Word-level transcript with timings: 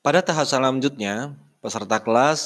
Pada 0.00 0.24
tahap 0.24 0.48
selanjutnya, 0.48 1.36
peserta 1.60 2.00
kelas 2.00 2.40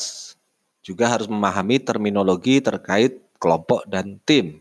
juga 0.82 1.06
harus 1.06 1.30
memahami 1.30 1.79
terminologi 1.79 2.58
terkait 2.58 3.22
kelompok 3.38 3.87
dan 3.87 4.19
tim. 4.27 4.58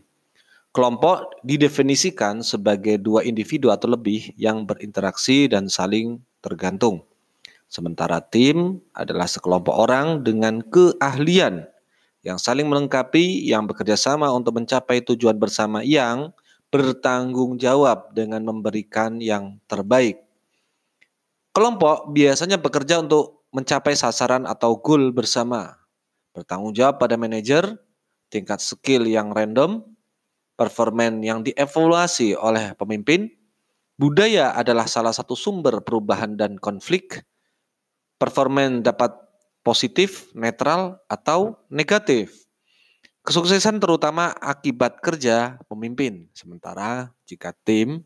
Kelompok 0.70 1.42
didefinisikan 1.42 2.46
sebagai 2.46 3.02
dua 3.02 3.26
individu 3.26 3.74
atau 3.74 3.90
lebih 3.90 4.30
yang 4.38 4.62
berinteraksi 4.62 5.50
dan 5.50 5.66
saling 5.66 6.22
tergantung. 6.38 7.02
Sementara 7.66 8.22
tim 8.22 8.78
adalah 8.94 9.26
sekelompok 9.26 9.74
orang 9.74 10.22
dengan 10.22 10.62
keahlian 10.62 11.66
yang 12.22 12.38
saling 12.38 12.70
melengkapi, 12.70 13.42
yang 13.42 13.66
bekerja 13.66 13.98
sama 13.98 14.30
untuk 14.30 14.54
mencapai 14.62 15.02
tujuan 15.02 15.34
bersama 15.34 15.82
yang 15.82 16.30
bertanggung 16.70 17.58
jawab 17.58 18.14
dengan 18.14 18.46
memberikan 18.46 19.18
yang 19.18 19.58
terbaik. 19.66 20.23
Kelompok 21.54 22.10
biasanya 22.10 22.58
bekerja 22.58 22.98
untuk 22.98 23.46
mencapai 23.54 23.94
sasaran 23.94 24.42
atau 24.42 24.74
goal 24.82 25.14
bersama. 25.14 25.78
Bertanggung 26.34 26.74
jawab 26.74 26.98
pada 26.98 27.14
manajer, 27.14 27.78
tingkat 28.26 28.58
skill 28.58 29.06
yang 29.06 29.30
random, 29.30 29.86
performan 30.58 31.22
yang 31.22 31.46
dievaluasi 31.46 32.34
oleh 32.34 32.74
pemimpin, 32.74 33.30
budaya 33.94 34.50
adalah 34.58 34.90
salah 34.90 35.14
satu 35.14 35.38
sumber 35.38 35.78
perubahan 35.86 36.34
dan 36.34 36.58
konflik, 36.58 37.22
performan 38.18 38.82
dapat 38.82 39.14
positif, 39.62 40.34
netral, 40.34 40.98
atau 41.06 41.54
negatif. 41.70 42.34
Kesuksesan 43.22 43.78
terutama 43.78 44.34
akibat 44.42 44.98
kerja 44.98 45.62
pemimpin. 45.70 46.28
Sementara 46.34 47.14
jika 47.24 47.54
tim 47.64 48.02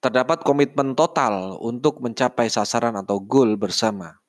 terdapat 0.00 0.44
komitmen 0.44 0.92
total 0.92 1.56
untuk 1.60 2.04
mencapai 2.04 2.46
sasaran 2.52 2.94
atau 2.96 3.18
goal 3.20 3.56
bersama. 3.56 4.20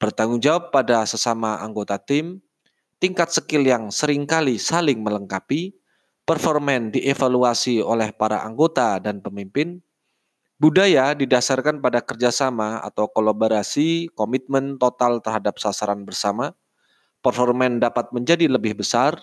Bertanggung 0.00 0.42
jawab 0.42 0.74
pada 0.74 1.06
sesama 1.06 1.62
anggota 1.62 2.00
tim, 2.00 2.42
tingkat 2.98 3.30
skill 3.30 3.62
yang 3.62 3.92
sering 3.94 4.26
kali 4.26 4.58
saling 4.58 4.98
melengkapi, 4.98 5.76
performan 6.26 6.90
dievaluasi 6.90 7.82
oleh 7.82 8.10
para 8.14 8.42
anggota 8.42 8.98
dan 8.98 9.22
pemimpin, 9.22 9.78
budaya 10.58 11.14
didasarkan 11.14 11.82
pada 11.82 12.02
kerjasama 12.02 12.78
atau 12.82 13.10
kolaborasi, 13.10 14.10
komitmen 14.14 14.78
total 14.78 15.18
terhadap 15.18 15.58
sasaran 15.58 16.06
bersama, 16.06 16.54
performan 17.22 17.82
dapat 17.82 18.10
menjadi 18.14 18.46
lebih 18.46 18.78
besar, 18.78 19.18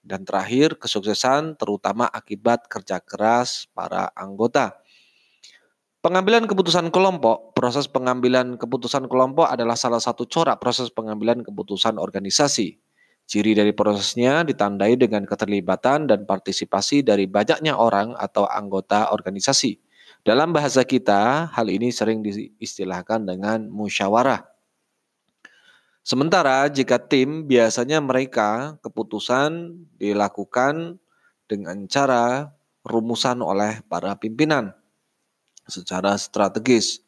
dan 0.00 0.24
terakhir 0.24 0.80
kesuksesan 0.80 1.60
terutama 1.60 2.08
akibat 2.08 2.64
kerja 2.70 2.96
keras 3.04 3.68
para 3.76 4.08
anggota. 4.16 4.80
Pengambilan 5.98 6.46
keputusan 6.46 6.94
kelompok, 6.94 7.58
proses 7.58 7.90
pengambilan 7.90 8.54
keputusan 8.54 9.10
kelompok 9.10 9.50
adalah 9.50 9.74
salah 9.74 9.98
satu 9.98 10.30
corak 10.30 10.62
proses 10.62 10.94
pengambilan 10.94 11.42
keputusan 11.42 11.98
organisasi. 11.98 12.78
Ciri 13.26 13.58
dari 13.58 13.74
prosesnya 13.74 14.46
ditandai 14.46 14.94
dengan 14.94 15.26
keterlibatan 15.26 16.06
dan 16.06 16.22
partisipasi 16.22 17.02
dari 17.02 17.26
banyaknya 17.26 17.74
orang 17.74 18.14
atau 18.14 18.46
anggota 18.46 19.10
organisasi. 19.10 19.82
Dalam 20.22 20.54
bahasa 20.54 20.86
kita, 20.86 21.50
hal 21.50 21.66
ini 21.66 21.90
sering 21.90 22.22
diistilahkan 22.22 23.26
dengan 23.26 23.66
musyawarah. 23.66 24.46
Sementara 26.06 26.70
jika 26.70 27.02
tim, 27.02 27.50
biasanya 27.50 27.98
mereka 27.98 28.78
keputusan 28.86 29.82
dilakukan 29.98 31.02
dengan 31.50 31.90
cara 31.90 32.54
rumusan 32.86 33.42
oleh 33.42 33.82
para 33.90 34.14
pimpinan 34.14 34.78
secara 35.68 36.16
strategis. 36.16 37.04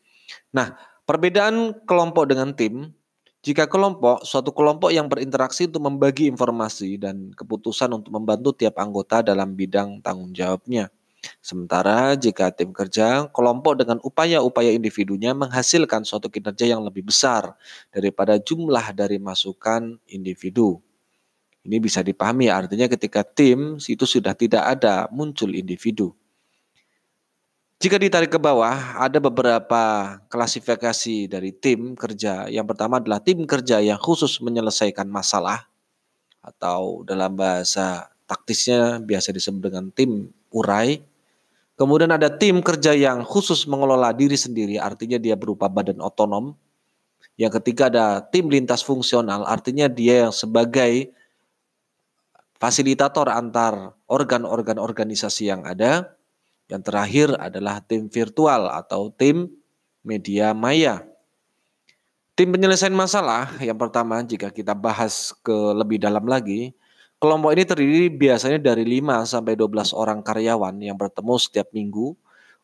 Nah, 0.55 0.77
perbedaan 1.09 1.75
kelompok 1.89 2.31
dengan 2.31 2.55
tim 2.55 2.95
jika 3.41 3.65
kelompok, 3.65 4.21
suatu 4.21 4.53
kelompok 4.53 4.93
yang 4.93 5.09
berinteraksi 5.09 5.65
untuk 5.65 5.89
membagi 5.89 6.29
informasi 6.29 7.01
dan 7.01 7.33
keputusan 7.33 7.89
untuk 7.89 8.13
membantu 8.13 8.53
tiap 8.53 8.77
anggota 8.77 9.25
dalam 9.25 9.57
bidang 9.57 10.05
tanggung 10.05 10.37
jawabnya. 10.37 10.93
Sementara 11.41 12.21
jika 12.21 12.53
tim 12.53 12.77
kerja, 12.77 13.33
kelompok 13.33 13.81
dengan 13.81 13.97
upaya-upaya 14.05 14.77
individunya 14.77 15.33
menghasilkan 15.33 16.05
suatu 16.05 16.29
kinerja 16.29 16.69
yang 16.69 16.85
lebih 16.85 17.09
besar 17.09 17.57
daripada 17.89 18.37
jumlah 18.37 18.93
dari 18.93 19.17
masukan 19.17 19.97
individu. 20.05 20.81
Ini 21.65 21.77
bisa 21.81 22.05
dipahami 22.05 22.53
artinya 22.53 22.89
ketika 22.93 23.25
tim 23.25 23.81
itu 23.81 24.05
sudah 24.05 24.37
tidak 24.37 24.65
ada 24.69 25.09
muncul 25.13 25.53
individu. 25.53 26.13
Jika 27.81 27.97
ditarik 27.97 28.29
ke 28.29 28.37
bawah, 28.37 29.01
ada 29.01 29.17
beberapa 29.25 30.13
klasifikasi 30.29 31.33
dari 31.33 31.49
tim 31.49 31.97
kerja. 31.97 32.45
Yang 32.53 32.77
pertama 32.77 33.01
adalah 33.01 33.25
tim 33.25 33.49
kerja 33.49 33.81
yang 33.81 33.97
khusus 33.97 34.37
menyelesaikan 34.45 35.09
masalah 35.09 35.65
atau 36.45 37.01
dalam 37.09 37.33
bahasa 37.33 38.13
taktisnya 38.29 39.01
biasa 39.01 39.33
disebut 39.33 39.73
dengan 39.73 39.89
tim 39.97 40.29
urai. 40.53 41.01
Kemudian 41.81 42.13
ada 42.13 42.29
tim 42.29 42.61
kerja 42.61 42.93
yang 42.93 43.25
khusus 43.25 43.65
mengelola 43.65 44.13
diri 44.13 44.37
sendiri, 44.37 44.77
artinya 44.77 45.17
dia 45.17 45.33
berupa 45.33 45.65
badan 45.73 46.05
otonom. 46.05 46.53
Yang 47.41 47.65
ketiga 47.65 47.89
ada 47.89 48.21
tim 48.21 48.53
lintas 48.53 48.85
fungsional, 48.85 49.49
artinya 49.49 49.89
dia 49.89 50.29
yang 50.29 50.37
sebagai 50.37 51.17
fasilitator 52.61 53.33
antar 53.33 53.97
organ-organ 54.05 54.77
organisasi 54.77 55.49
yang 55.49 55.65
ada. 55.65 56.20
Yang 56.71 56.83
terakhir 56.87 57.29
adalah 57.35 57.83
tim 57.83 58.07
virtual 58.07 58.71
atau 58.71 59.11
tim 59.11 59.51
media 60.07 60.55
maya. 60.55 61.03
Tim 62.39 62.55
penyelesaian 62.55 62.95
masalah 62.95 63.51
yang 63.59 63.77
pertama 63.77 64.23
jika 64.23 64.49
kita 64.55 64.73
bahas 64.73 65.35
ke 65.43 65.53
lebih 65.75 65.99
dalam 65.99 66.25
lagi, 66.25 66.71
kelompok 67.19 67.53
ini 67.59 67.65
terdiri 67.67 68.07
biasanya 68.09 68.63
dari 68.63 68.87
5 68.87 69.27
sampai 69.27 69.59
12 69.59 69.93
orang 69.93 70.23
karyawan 70.23 70.79
yang 70.79 70.95
bertemu 70.95 71.35
setiap 71.43 71.69
minggu 71.75 72.15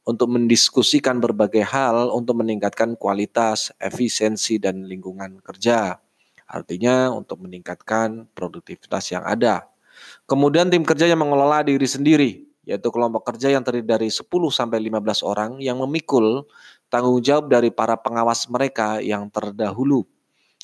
untuk 0.06 0.30
mendiskusikan 0.30 1.18
berbagai 1.18 1.66
hal 1.66 2.14
untuk 2.14 2.38
meningkatkan 2.40 2.94
kualitas, 2.94 3.74
efisiensi 3.82 4.62
dan 4.62 4.86
lingkungan 4.86 5.42
kerja. 5.42 5.98
Artinya 6.46 7.10
untuk 7.10 7.42
meningkatkan 7.42 8.30
produktivitas 8.38 9.10
yang 9.10 9.26
ada. 9.26 9.66
Kemudian 10.30 10.70
tim 10.70 10.86
kerja 10.86 11.10
yang 11.10 11.18
mengelola 11.18 11.66
diri 11.66 11.84
sendiri 11.90 12.46
yaitu 12.66 12.90
kelompok 12.90 13.32
kerja 13.32 13.54
yang 13.54 13.62
terdiri 13.62 13.86
dari 13.86 14.08
10 14.10 14.26
sampai 14.50 14.82
15 14.82 15.22
orang 15.22 15.62
yang 15.62 15.78
memikul 15.78 16.44
tanggung 16.90 17.22
jawab 17.22 17.46
dari 17.46 17.70
para 17.70 17.94
pengawas 17.94 18.50
mereka 18.50 18.98
yang 18.98 19.30
terdahulu. 19.30 20.02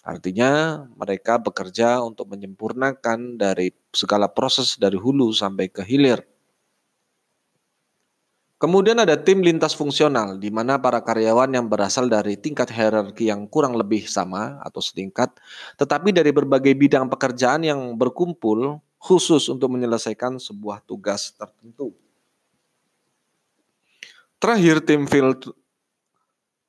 Artinya 0.02 0.82
mereka 0.98 1.38
bekerja 1.38 2.02
untuk 2.02 2.34
menyempurnakan 2.34 3.38
dari 3.38 3.70
segala 3.94 4.26
proses 4.26 4.74
dari 4.74 4.98
hulu 4.98 5.30
sampai 5.30 5.70
ke 5.70 5.86
hilir. 5.86 6.26
Kemudian 8.58 8.94
ada 9.02 9.18
tim 9.18 9.42
lintas 9.42 9.74
fungsional, 9.74 10.38
di 10.38 10.46
mana 10.46 10.78
para 10.78 11.02
karyawan 11.02 11.50
yang 11.50 11.66
berasal 11.66 12.06
dari 12.06 12.38
tingkat 12.38 12.70
hierarki 12.70 13.26
yang 13.26 13.50
kurang 13.50 13.74
lebih 13.74 14.06
sama 14.06 14.62
atau 14.62 14.78
setingkat, 14.78 15.34
tetapi 15.82 16.14
dari 16.14 16.30
berbagai 16.30 16.70
bidang 16.78 17.10
pekerjaan 17.10 17.66
yang 17.66 17.98
berkumpul 17.98 18.78
khusus 19.02 19.50
untuk 19.50 19.74
menyelesaikan 19.74 20.38
sebuah 20.38 20.86
tugas 20.86 21.34
tertentu. 21.34 21.90
Terakhir, 24.38 24.78
tim, 24.86 25.02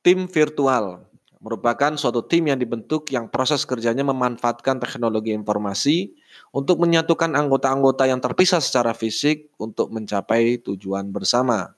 tim 0.02 0.20
virtual 0.26 1.06
merupakan 1.44 1.94
suatu 2.00 2.24
tim 2.24 2.48
yang 2.50 2.58
dibentuk 2.58 3.12
yang 3.12 3.28
proses 3.28 3.68
kerjanya 3.68 4.02
memanfaatkan 4.08 4.80
teknologi 4.80 5.36
informasi 5.36 6.16
untuk 6.56 6.80
menyatukan 6.80 7.36
anggota-anggota 7.36 8.08
yang 8.08 8.24
terpisah 8.24 8.64
secara 8.64 8.96
fisik 8.96 9.52
untuk 9.60 9.92
mencapai 9.92 10.58
tujuan 10.64 11.12
bersama. 11.12 11.76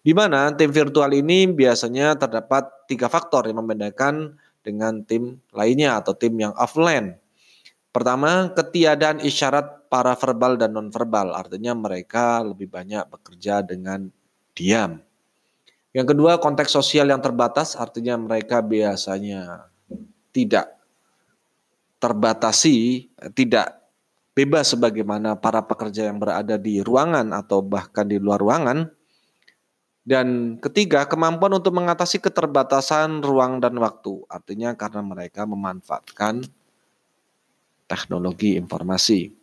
Di 0.00 0.14
mana 0.14 0.54
tim 0.54 0.70
virtual 0.70 1.10
ini 1.10 1.50
biasanya 1.50 2.14
terdapat 2.14 2.70
tiga 2.86 3.10
faktor 3.10 3.50
yang 3.50 3.60
membedakan 3.60 4.38
dengan 4.62 5.02
tim 5.02 5.42
lainnya 5.50 5.98
atau 5.98 6.14
tim 6.14 6.38
yang 6.38 6.54
offline. 6.54 7.18
Pertama, 7.90 8.54
ketiadaan 8.54 9.20
isyarat 9.20 9.81
para 9.92 10.16
verbal 10.16 10.56
dan 10.56 10.72
nonverbal, 10.72 11.36
artinya 11.36 11.76
mereka 11.76 12.40
lebih 12.40 12.72
banyak 12.72 13.12
bekerja 13.12 13.60
dengan 13.60 14.08
diam. 14.56 15.04
Yang 15.92 16.16
kedua, 16.16 16.40
konteks 16.40 16.72
sosial 16.72 17.12
yang 17.12 17.20
terbatas, 17.20 17.76
artinya 17.76 18.16
mereka 18.16 18.64
biasanya 18.64 19.68
tidak 20.32 20.80
terbatasi, 22.00 23.04
tidak 23.36 23.84
bebas 24.32 24.72
sebagaimana 24.72 25.36
para 25.36 25.60
pekerja 25.60 26.08
yang 26.08 26.16
berada 26.16 26.56
di 26.56 26.80
ruangan 26.80 27.36
atau 27.36 27.60
bahkan 27.60 28.08
di 28.08 28.16
luar 28.16 28.40
ruangan. 28.40 28.88
Dan 30.00 30.56
ketiga, 30.56 31.04
kemampuan 31.04 31.60
untuk 31.60 31.76
mengatasi 31.76 32.24
keterbatasan 32.24 33.20
ruang 33.20 33.60
dan 33.60 33.76
waktu, 33.76 34.24
artinya 34.32 34.72
karena 34.72 35.04
mereka 35.04 35.44
memanfaatkan 35.44 36.48
teknologi 37.84 38.56
informasi. 38.56 39.41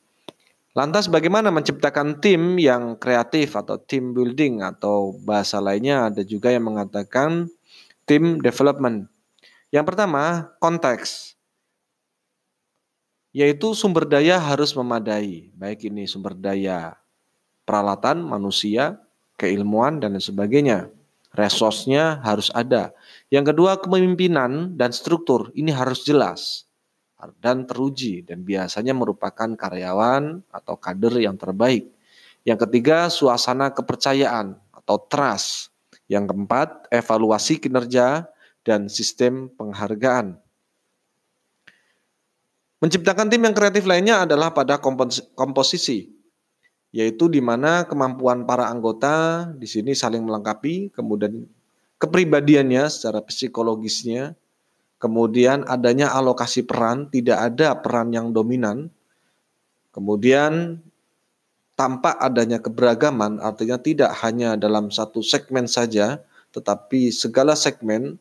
Lantas 0.78 1.10
bagaimana 1.10 1.50
menciptakan 1.50 2.22
tim 2.22 2.62
yang 2.62 2.94
kreatif 3.02 3.58
atau 3.58 3.82
team 3.82 4.14
building 4.14 4.62
atau 4.62 5.18
bahasa 5.26 5.58
lainnya 5.58 6.14
ada 6.14 6.22
juga 6.22 6.54
yang 6.54 6.70
mengatakan 6.70 7.50
tim 8.06 8.38
development 8.42 9.10
Yang 9.70 9.86
pertama, 9.94 10.50
konteks. 10.58 11.38
Yaitu 13.30 13.78
sumber 13.78 14.10
daya 14.10 14.42
harus 14.42 14.74
memadai, 14.74 15.54
baik 15.54 15.86
ini 15.86 16.10
sumber 16.10 16.34
daya 16.34 16.98
peralatan, 17.70 18.26
manusia, 18.26 18.98
keilmuan, 19.38 20.02
dan 20.02 20.18
sebagainya. 20.18 20.90
Resource-nya 21.38 22.18
harus 22.26 22.50
ada. 22.58 22.90
Yang 23.30 23.54
kedua, 23.54 23.78
kepemimpinan 23.78 24.74
dan 24.74 24.90
struktur 24.90 25.54
ini 25.54 25.70
harus 25.70 26.02
jelas 26.02 26.69
dan 27.44 27.68
teruji 27.68 28.24
dan 28.24 28.48
biasanya 28.48 28.96
merupakan 28.96 29.52
karyawan 29.52 30.40
atau 30.56 30.76
kader 30.80 31.20
yang 31.20 31.36
terbaik. 31.36 31.92
Yang 32.48 32.60
ketiga, 32.68 33.12
suasana 33.12 33.76
kepercayaan 33.76 34.56
atau 34.72 34.98
trust. 35.12 35.76
Yang 36.08 36.32
keempat, 36.32 36.90
evaluasi 36.90 37.60
kinerja 37.60 38.26
dan 38.64 38.88
sistem 38.88 39.52
penghargaan. 39.54 40.40
Menciptakan 42.80 43.28
tim 43.28 43.44
yang 43.44 43.52
kreatif 43.52 43.84
lainnya 43.84 44.24
adalah 44.24 44.56
pada 44.56 44.80
komposisi, 45.36 46.16
yaitu 46.96 47.28
di 47.28 47.44
mana 47.44 47.84
kemampuan 47.84 48.48
para 48.48 48.72
anggota 48.72 49.52
di 49.60 49.68
sini 49.68 49.92
saling 49.92 50.24
melengkapi, 50.24 50.96
kemudian 50.96 51.44
kepribadiannya 52.00 52.88
secara 52.88 53.20
psikologisnya, 53.20 54.32
kemudian 55.00 55.66
adanya 55.66 56.12
alokasi 56.14 56.68
peran, 56.68 57.08
tidak 57.10 57.40
ada 57.40 57.80
peran 57.80 58.14
yang 58.14 58.36
dominan, 58.36 58.92
kemudian 59.96 60.84
tampak 61.80 62.20
adanya 62.20 62.60
keberagaman, 62.60 63.40
artinya 63.40 63.80
tidak 63.80 64.12
hanya 64.22 64.60
dalam 64.60 64.92
satu 64.92 65.24
segmen 65.24 65.66
saja, 65.66 66.20
tetapi 66.52 67.10
segala 67.10 67.56
segmen 67.56 68.20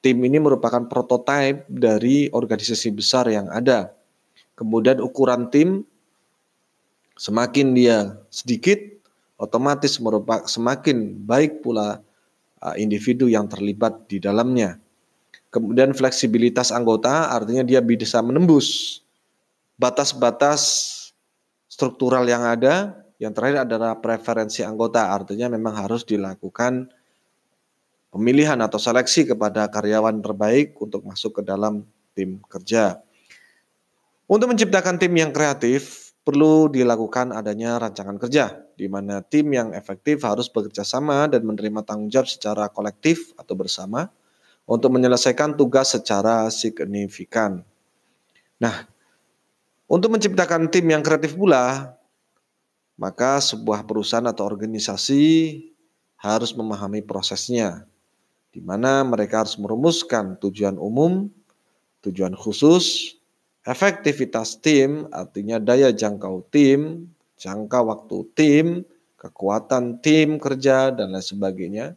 tim 0.00 0.16
ini 0.22 0.40
merupakan 0.40 0.86
prototipe 0.88 1.66
dari 1.68 2.32
organisasi 2.32 2.94
besar 2.94 3.28
yang 3.28 3.50
ada. 3.50 3.92
Kemudian 4.56 5.02
ukuran 5.02 5.52
tim 5.52 5.84
Semakin 7.20 7.76
dia 7.76 8.16
sedikit, 8.32 8.80
otomatis 9.36 10.00
merupakan 10.00 10.48
semakin 10.48 11.20
baik 11.28 11.60
pula 11.60 12.00
uh, 12.64 12.76
individu 12.80 13.28
yang 13.28 13.44
terlibat 13.44 14.08
di 14.08 14.16
dalamnya. 14.16 14.80
Kemudian 15.50 15.90
fleksibilitas 15.90 16.70
anggota 16.70 17.34
artinya 17.34 17.66
dia 17.66 17.82
bisa 17.82 18.22
menembus 18.22 19.02
batas-batas 19.74 20.62
struktural 21.66 22.22
yang 22.30 22.46
ada. 22.46 22.94
Yang 23.20 23.32
terakhir 23.36 23.58
adalah 23.68 23.92
preferensi 24.00 24.64
anggota, 24.64 25.12
artinya 25.12 25.52
memang 25.52 25.76
harus 25.76 26.08
dilakukan 26.08 26.88
pemilihan 28.08 28.56
atau 28.64 28.80
seleksi 28.80 29.28
kepada 29.28 29.68
karyawan 29.68 30.24
terbaik 30.24 30.72
untuk 30.80 31.04
masuk 31.04 31.40
ke 31.40 31.42
dalam 31.44 31.84
tim 32.16 32.40
kerja. 32.48 33.02
Untuk 34.24 34.48
menciptakan 34.48 34.96
tim 34.96 35.12
yang 35.12 35.36
kreatif, 35.36 36.14
perlu 36.24 36.72
dilakukan 36.72 37.34
adanya 37.34 37.76
rancangan 37.76 38.16
kerja, 38.16 38.56
di 38.78 38.88
mana 38.88 39.20
tim 39.20 39.50
yang 39.52 39.74
efektif 39.76 40.22
harus 40.24 40.48
bekerja 40.48 40.86
sama 40.86 41.28
dan 41.28 41.44
menerima 41.44 41.84
tanggung 41.84 42.08
jawab 42.08 42.30
secara 42.30 42.72
kolektif 42.72 43.36
atau 43.36 43.52
bersama 43.52 44.08
untuk 44.70 44.94
menyelesaikan 44.94 45.58
tugas 45.58 45.90
secara 45.98 46.46
signifikan. 46.54 47.66
Nah, 48.62 48.86
untuk 49.90 50.14
menciptakan 50.14 50.70
tim 50.70 50.86
yang 50.86 51.02
kreatif 51.02 51.34
pula, 51.34 51.98
maka 52.94 53.42
sebuah 53.42 53.82
perusahaan 53.82 54.30
atau 54.30 54.46
organisasi 54.46 55.58
harus 56.22 56.54
memahami 56.54 57.02
prosesnya, 57.02 57.82
di 58.54 58.62
mana 58.62 59.02
mereka 59.02 59.42
harus 59.42 59.58
merumuskan 59.58 60.38
tujuan 60.38 60.78
umum, 60.78 61.26
tujuan 62.06 62.38
khusus, 62.38 63.18
Efektivitas 63.60 64.56
tim 64.56 65.04
artinya 65.12 65.60
daya 65.60 65.92
jangkau 65.92 66.48
tim, 66.48 67.12
jangka 67.36 67.84
waktu 67.84 68.16
tim, 68.32 68.66
kekuatan 69.20 70.00
tim 70.00 70.40
kerja, 70.40 70.88
dan 70.88 71.12
lain 71.12 71.20
sebagainya. 71.20 71.92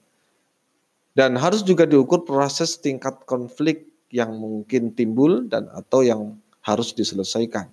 Dan 1.14 1.38
harus 1.38 1.62
juga 1.62 1.86
diukur 1.86 2.26
proses 2.26 2.78
tingkat 2.82 3.22
konflik 3.30 3.86
yang 4.10 4.34
mungkin 4.38 4.94
timbul 4.98 5.46
dan 5.46 5.70
atau 5.70 6.02
yang 6.02 6.38
harus 6.66 6.94
diselesaikan. 6.94 7.70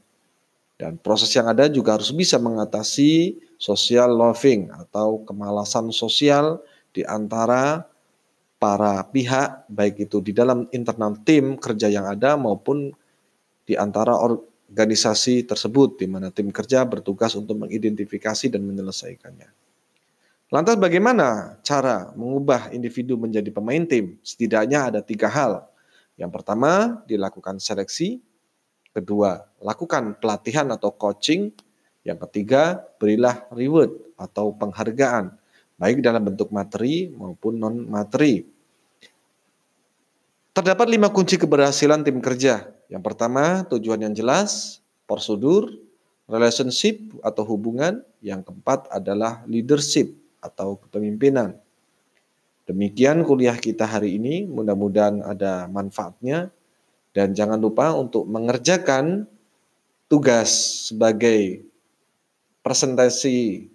Dan 0.80 0.96
proses 0.96 1.28
yang 1.36 1.48
ada 1.48 1.68
juga 1.68 1.96
harus 1.96 2.12
bisa 2.12 2.40
mengatasi 2.40 3.36
social 3.60 4.16
loving 4.16 4.72
atau 4.72 5.20
kemalasan 5.28 5.92
sosial 5.92 6.64
di 6.96 7.04
antara 7.04 7.84
para 8.60 9.04
pihak 9.08 9.68
baik 9.68 10.08
itu 10.08 10.24
di 10.24 10.32
dalam 10.32 10.68
internal 10.72 11.16
tim 11.24 11.60
kerja 11.60 11.88
yang 11.88 12.08
ada 12.08 12.36
maupun 12.36 12.92
di 13.64 13.76
antara 13.76 14.16
organisasi 14.16 15.44
tersebut 15.44 16.00
di 16.00 16.08
mana 16.08 16.32
tim 16.32 16.48
kerja 16.48 16.88
bertugas 16.88 17.36
untuk 17.36 17.60
mengidentifikasi 17.60 18.48
dan 18.48 18.64
menyelesaikannya. 18.64 19.59
Lantas 20.50 20.74
bagaimana 20.74 21.62
cara 21.62 22.10
mengubah 22.18 22.74
individu 22.74 23.14
menjadi 23.14 23.54
pemain 23.54 23.86
tim? 23.86 24.18
Setidaknya 24.26 24.90
ada 24.90 24.98
tiga 24.98 25.30
hal. 25.30 25.62
Yang 26.18 26.30
pertama, 26.34 27.00
dilakukan 27.06 27.62
seleksi. 27.62 28.18
Kedua, 28.90 29.46
lakukan 29.62 30.18
pelatihan 30.18 30.66
atau 30.74 30.90
coaching. 30.90 31.54
Yang 32.02 32.26
ketiga, 32.26 32.82
berilah 32.98 33.46
reward 33.54 33.94
atau 34.18 34.50
penghargaan, 34.50 35.30
baik 35.78 36.02
dalam 36.02 36.26
bentuk 36.26 36.50
materi 36.50 37.14
maupun 37.14 37.54
non-materi. 37.54 38.42
Terdapat 40.50 40.90
lima 40.90 41.14
kunci 41.14 41.38
keberhasilan 41.38 42.02
tim 42.02 42.18
kerja 42.18 42.66
yang 42.90 43.06
pertama, 43.06 43.62
tujuan 43.70 44.02
yang 44.02 44.10
jelas, 44.10 44.82
prosedur, 45.06 45.70
relationship 46.26 46.98
atau 47.22 47.46
hubungan. 47.46 48.02
Yang 48.18 48.50
keempat 48.50 48.90
adalah 48.90 49.46
leadership 49.46 50.19
atau 50.40 50.80
kepemimpinan. 50.80 51.56
Demikian 52.68 53.26
kuliah 53.26 53.56
kita 53.58 53.84
hari 53.84 54.16
ini, 54.16 54.46
mudah-mudahan 54.46 55.24
ada 55.24 55.66
manfaatnya. 55.68 56.52
Dan 57.10 57.34
jangan 57.34 57.58
lupa 57.58 57.90
untuk 57.98 58.22
mengerjakan 58.30 59.26
tugas 60.06 60.50
sebagai 60.86 61.66
presentasi 62.62 63.66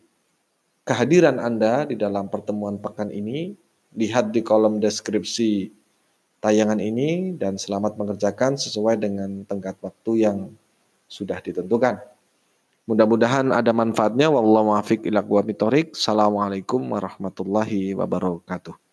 kehadiran 0.88 1.44
Anda 1.44 1.83
di 1.83 2.00
dalam 2.00 2.31
pertemuan 2.31 2.79
pekan 2.79 3.12
ini. 3.12 3.57
Lihat 3.95 4.31
di 4.31 4.44
kolom 4.44 4.79
deskripsi 4.79 5.71
tayangan 6.39 6.79
ini 6.83 7.35
dan 7.35 7.56
selamat 7.56 7.95
mengerjakan 7.95 8.55
sesuai 8.60 9.00
dengan 9.00 9.43
tenggat 9.48 9.79
waktu 9.79 10.27
yang 10.27 10.51
sudah 11.07 11.39
ditentukan. 11.41 12.14
Mudah-mudahan 12.86 13.50
ada 13.50 13.74
manfaatnya. 13.74 14.30
Wallahu 14.30 14.70
muwaffiq 14.70 15.10
ila 15.10 15.25
Assalamualaikum 15.98 16.86
warahmatullahi 16.94 17.98
wabarakatuh. 17.98 18.85